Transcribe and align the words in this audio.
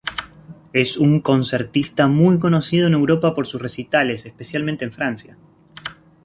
Es 0.73 0.97
un 0.97 1.19
concertista 1.19 2.07
muy 2.07 2.39
conocido 2.39 2.87
en 2.87 2.93
Europa 2.95 3.35
por 3.35 3.45
sus 3.45 3.61
recitales, 3.61 4.25
especialmente 4.25 4.83
en 4.83 4.91
Francia. 4.91 5.37